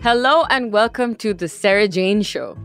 [0.00, 2.56] Hello and welcome to the Sarah Jane Show.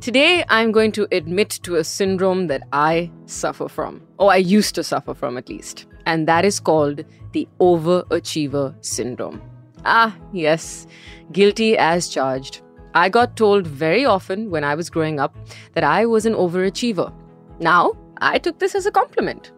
[0.00, 4.74] Today, I'm going to admit to a syndrome that I suffer from, or I used
[4.74, 9.40] to suffer from at least, and that is called the overachiever syndrome.
[9.84, 10.88] Ah, yes,
[11.30, 12.60] guilty as charged.
[12.92, 15.36] I got told very often when I was growing up
[15.74, 17.12] that I was an overachiever.
[17.60, 19.52] Now, I took this as a compliment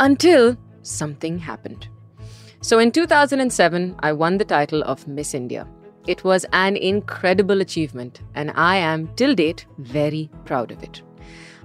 [0.00, 1.86] until something happened.
[2.62, 5.68] So in 2007, I won the title of Miss India.
[6.08, 11.02] It was an incredible achievement, and I am, till date, very proud of it.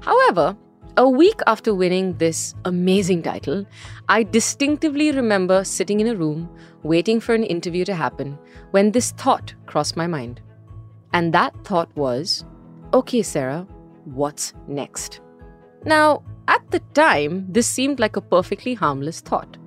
[0.02, 0.58] However,
[0.98, 3.66] a week after winning this amazing title,
[4.10, 6.50] I distinctively remember sitting in a room
[6.84, 8.38] waiting for an interview to happen
[8.72, 10.42] when this thought crossed my mind.
[11.14, 12.44] And that thought was
[12.94, 13.66] okay, Sarah,
[14.04, 15.22] what's next?
[15.86, 19.58] Now, at the time, this seemed like a perfectly harmless thought.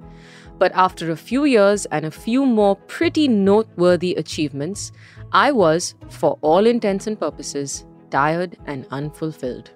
[0.58, 4.92] But after a few years and a few more pretty noteworthy achievements,
[5.32, 9.70] I was, for all intents and purposes, tired and unfulfilled.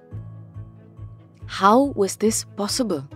[1.46, 3.06] How was this possible?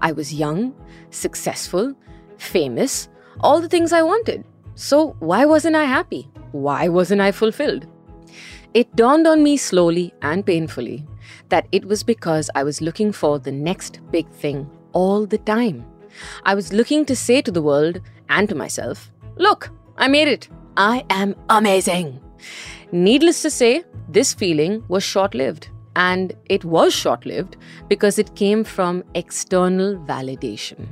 [0.00, 0.74] I was young,
[1.10, 1.94] successful,
[2.36, 3.08] famous,
[3.40, 4.44] all the things I wanted.
[4.74, 6.30] So why wasn't I happy?
[6.52, 7.86] Why wasn't I fulfilled?
[8.74, 11.06] It dawned on me slowly and painfully
[11.48, 15.84] that it was because I was looking for the next big thing all the time.
[16.44, 20.48] I was looking to say to the world and to myself, Look, I made it.
[20.76, 22.20] I am amazing.
[22.92, 25.68] Needless to say, this feeling was short lived.
[25.96, 27.56] And it was short lived
[27.88, 30.86] because it came from external validation.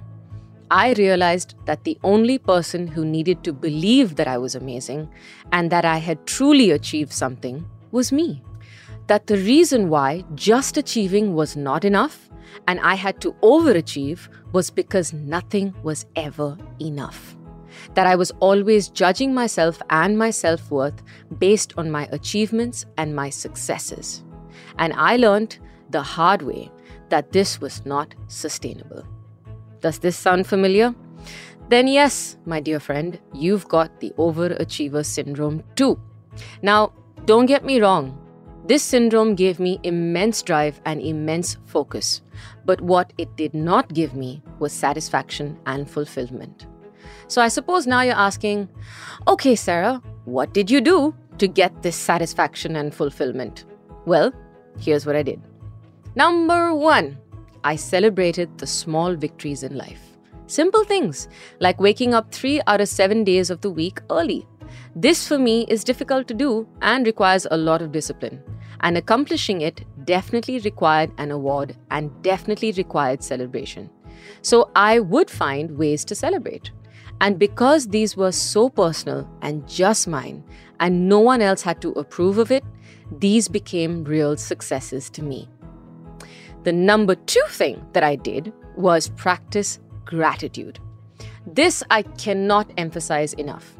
[0.71, 5.09] I realized that the only person who needed to believe that I was amazing
[5.53, 8.43] and that I had truly achieved something was me.
[9.07, 12.29] That the reason why just achieving was not enough
[12.67, 17.37] and I had to overachieve was because nothing was ever enough.
[17.95, 21.03] That I was always judging myself and my self worth
[21.39, 24.25] based on my achievements and my successes.
[24.79, 25.59] And I learned
[25.91, 26.71] the hard way
[27.11, 29.05] that this was not sustainable.
[29.81, 30.95] Does this sound familiar?
[31.69, 36.01] Then, yes, my dear friend, you've got the overachiever syndrome too.
[36.63, 36.93] Now,
[37.25, 38.17] don't get me wrong,
[38.67, 42.23] this syndrome gave me immense drive and immense focus,
[42.65, 46.67] but what it did not give me was satisfaction and fulfillment.
[47.29, 48.69] So I suppose now you're asking,
[49.29, 53.65] okay, Sarah, what did you do to get this satisfaction and fulfillment?
[54.05, 54.33] Well,
[54.79, 55.41] Here's what I did.
[56.15, 57.19] Number one,
[57.65, 60.01] I celebrated the small victories in life.
[60.47, 61.29] Simple things
[61.61, 64.47] like waking up three out of seven days of the week early.
[64.95, 68.43] This for me is difficult to do and requires a lot of discipline.
[68.81, 73.91] And accomplishing it definitely required an award and definitely required celebration.
[74.43, 76.71] So I would find ways to celebrate.
[77.21, 80.45] And because these were so personal and just mine,
[80.81, 82.65] and no one else had to approve of it,
[83.19, 85.49] these became real successes to me.
[86.65, 90.79] The number two thing that I did was practice gratitude.
[91.47, 93.77] This I cannot emphasize enough.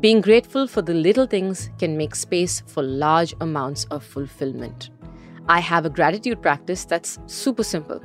[0.00, 4.90] Being grateful for the little things can make space for large amounts of fulfillment.
[5.48, 8.00] I have a gratitude practice that's super simple.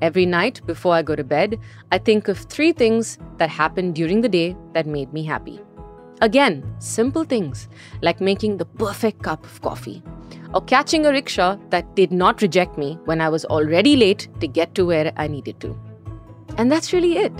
[0.00, 1.58] Every night before I go to bed,
[1.90, 5.60] I think of three things that happened during the day that made me happy.
[6.20, 7.68] Again, simple things
[8.02, 10.02] like making the perfect cup of coffee
[10.54, 14.48] or catching a rickshaw that did not reject me when I was already late to
[14.48, 15.78] get to where I needed to.
[16.56, 17.32] And that's really it.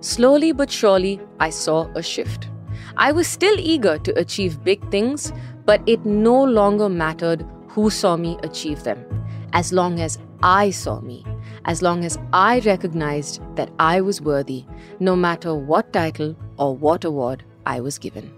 [0.00, 2.48] Slowly but surely, I saw a shift.
[2.98, 5.32] I was still eager to achieve big things,
[5.66, 9.04] but it no longer mattered who saw me achieve them,
[9.52, 11.24] as long as I saw me,
[11.66, 14.64] as long as I recognized that I was worthy,
[14.98, 18.35] no matter what title or what award I was given.